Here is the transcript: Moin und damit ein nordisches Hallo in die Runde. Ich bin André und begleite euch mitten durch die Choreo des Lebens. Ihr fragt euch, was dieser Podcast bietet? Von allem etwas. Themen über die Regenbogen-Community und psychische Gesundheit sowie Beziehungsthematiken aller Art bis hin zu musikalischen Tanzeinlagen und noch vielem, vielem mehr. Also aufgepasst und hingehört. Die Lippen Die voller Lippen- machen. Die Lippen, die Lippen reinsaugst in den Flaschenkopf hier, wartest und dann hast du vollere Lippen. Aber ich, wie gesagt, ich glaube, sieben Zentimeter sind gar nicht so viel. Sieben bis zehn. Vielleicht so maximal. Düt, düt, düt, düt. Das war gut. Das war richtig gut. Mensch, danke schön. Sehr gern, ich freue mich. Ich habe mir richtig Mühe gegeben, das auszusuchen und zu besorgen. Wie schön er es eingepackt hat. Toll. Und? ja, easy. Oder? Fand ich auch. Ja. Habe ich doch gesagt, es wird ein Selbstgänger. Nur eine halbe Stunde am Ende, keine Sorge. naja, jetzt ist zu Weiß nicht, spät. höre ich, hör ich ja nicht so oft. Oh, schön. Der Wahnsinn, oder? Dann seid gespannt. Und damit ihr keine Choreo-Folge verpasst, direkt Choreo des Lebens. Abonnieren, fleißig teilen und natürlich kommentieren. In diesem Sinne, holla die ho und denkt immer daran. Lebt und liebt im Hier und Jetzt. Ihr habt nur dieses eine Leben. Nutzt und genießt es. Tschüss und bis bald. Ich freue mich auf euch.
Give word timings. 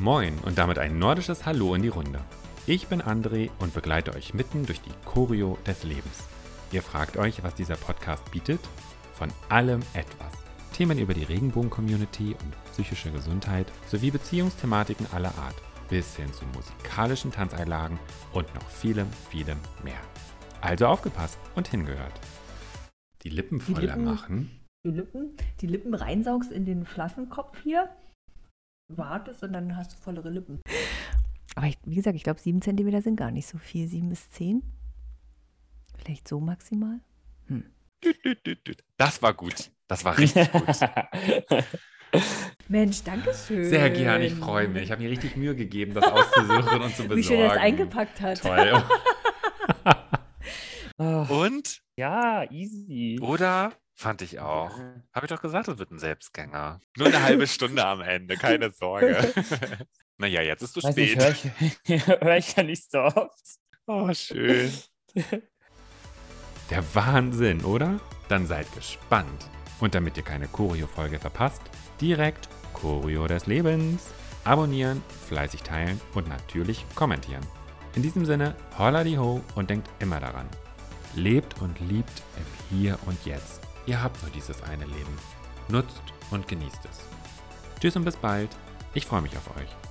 Moin 0.00 0.38
und 0.46 0.56
damit 0.58 0.78
ein 0.78 0.98
nordisches 0.98 1.44
Hallo 1.46 1.74
in 1.74 1.82
die 1.82 1.88
Runde. 1.88 2.20
Ich 2.66 2.86
bin 2.88 3.02
André 3.02 3.50
und 3.58 3.74
begleite 3.74 4.14
euch 4.14 4.32
mitten 4.34 4.64
durch 4.66 4.80
die 4.80 4.92
Choreo 5.04 5.58
des 5.66 5.82
Lebens. 5.84 6.24
Ihr 6.72 6.82
fragt 6.82 7.16
euch, 7.16 7.42
was 7.42 7.54
dieser 7.54 7.76
Podcast 7.76 8.30
bietet? 8.30 8.60
Von 9.14 9.30
allem 9.48 9.80
etwas. 9.92 10.32
Themen 10.72 10.98
über 10.98 11.12
die 11.12 11.24
Regenbogen-Community 11.24 12.34
und 12.42 12.72
psychische 12.72 13.10
Gesundheit 13.10 13.70
sowie 13.88 14.10
Beziehungsthematiken 14.10 15.06
aller 15.12 15.36
Art 15.36 15.56
bis 15.90 16.16
hin 16.16 16.32
zu 16.32 16.44
musikalischen 16.54 17.32
Tanzeinlagen 17.32 17.98
und 18.32 18.52
noch 18.54 18.68
vielem, 18.70 19.08
vielem 19.30 19.58
mehr. 19.82 20.00
Also 20.62 20.86
aufgepasst 20.86 21.38
und 21.56 21.68
hingehört. 21.68 22.18
Die 23.22 23.28
Lippen 23.30 23.58
Die 23.58 23.64
voller 23.74 23.80
Lippen- 23.88 24.04
machen. 24.04 24.50
Die 24.86 24.92
Lippen, 24.92 25.36
die 25.60 25.66
Lippen 25.66 25.92
reinsaugst 25.92 26.50
in 26.50 26.64
den 26.64 26.86
Flaschenkopf 26.86 27.58
hier, 27.62 27.90
wartest 28.96 29.42
und 29.42 29.52
dann 29.52 29.76
hast 29.76 29.92
du 29.92 29.96
vollere 29.96 30.30
Lippen. 30.30 30.60
Aber 31.54 31.66
ich, 31.66 31.78
wie 31.84 31.96
gesagt, 31.96 32.16
ich 32.16 32.22
glaube, 32.22 32.40
sieben 32.40 32.62
Zentimeter 32.62 33.02
sind 33.02 33.16
gar 33.16 33.30
nicht 33.30 33.46
so 33.46 33.58
viel. 33.58 33.88
Sieben 33.88 34.08
bis 34.08 34.30
zehn. 34.30 34.62
Vielleicht 35.96 36.28
so 36.28 36.40
maximal. 36.40 37.00
Düt, 38.02 38.24
düt, 38.24 38.46
düt, 38.46 38.66
düt. 38.66 38.84
Das 38.96 39.20
war 39.22 39.34
gut. 39.34 39.70
Das 39.86 40.04
war 40.04 40.16
richtig 40.16 40.50
gut. 40.52 40.66
Mensch, 42.68 43.02
danke 43.02 43.34
schön. 43.34 43.68
Sehr 43.68 43.90
gern, 43.90 44.22
ich 44.22 44.34
freue 44.34 44.68
mich. 44.68 44.84
Ich 44.84 44.90
habe 44.90 45.02
mir 45.02 45.10
richtig 45.10 45.36
Mühe 45.36 45.54
gegeben, 45.54 45.94
das 45.94 46.04
auszusuchen 46.04 46.80
und 46.80 46.94
zu 46.94 47.02
besorgen. 47.02 47.16
Wie 47.16 47.22
schön 47.22 47.40
er 47.40 47.52
es 47.52 47.58
eingepackt 47.58 48.20
hat. 48.20 48.40
Toll. 48.42 48.82
Und? 51.28 51.80
ja, 51.96 52.50
easy. 52.50 53.18
Oder? 53.22 53.72
Fand 54.00 54.22
ich 54.22 54.40
auch. 54.40 54.78
Ja. 54.78 54.94
Habe 55.12 55.26
ich 55.26 55.30
doch 55.30 55.42
gesagt, 55.42 55.68
es 55.68 55.76
wird 55.76 55.90
ein 55.90 55.98
Selbstgänger. 55.98 56.80
Nur 56.96 57.08
eine 57.08 57.20
halbe 57.22 57.46
Stunde 57.46 57.84
am 57.84 58.00
Ende, 58.00 58.38
keine 58.38 58.72
Sorge. 58.72 59.30
naja, 60.16 60.40
jetzt 60.40 60.62
ist 60.62 60.72
zu 60.72 60.82
Weiß 60.82 60.96
nicht, 60.96 61.20
spät. 61.20 61.22
höre 61.22 61.66
ich, 61.86 62.06
hör 62.06 62.36
ich 62.38 62.56
ja 62.56 62.62
nicht 62.62 62.90
so 62.90 62.98
oft. 63.00 63.58
Oh, 63.86 64.10
schön. 64.14 64.72
Der 66.70 66.94
Wahnsinn, 66.94 67.62
oder? 67.62 68.00
Dann 68.30 68.46
seid 68.46 68.74
gespannt. 68.74 69.50
Und 69.80 69.94
damit 69.94 70.16
ihr 70.16 70.22
keine 70.22 70.48
Choreo-Folge 70.48 71.18
verpasst, 71.18 71.60
direkt 72.00 72.48
Choreo 72.72 73.26
des 73.26 73.44
Lebens. 73.44 74.14
Abonnieren, 74.44 75.02
fleißig 75.28 75.62
teilen 75.62 76.00
und 76.14 76.26
natürlich 76.26 76.86
kommentieren. 76.94 77.46
In 77.96 78.02
diesem 78.02 78.24
Sinne, 78.24 78.56
holla 78.78 79.04
die 79.04 79.18
ho 79.18 79.42
und 79.56 79.68
denkt 79.68 79.90
immer 79.98 80.20
daran. 80.20 80.48
Lebt 81.14 81.60
und 81.60 81.78
liebt 81.80 82.22
im 82.38 82.78
Hier 82.78 82.98
und 83.04 83.26
Jetzt. 83.26 83.69
Ihr 83.90 84.00
habt 84.00 84.22
nur 84.22 84.30
dieses 84.30 84.62
eine 84.62 84.84
Leben. 84.84 85.18
Nutzt 85.66 86.00
und 86.30 86.46
genießt 86.46 86.84
es. 86.88 87.00
Tschüss 87.80 87.96
und 87.96 88.04
bis 88.04 88.14
bald. 88.14 88.48
Ich 88.94 89.04
freue 89.04 89.20
mich 89.20 89.36
auf 89.36 89.56
euch. 89.56 89.89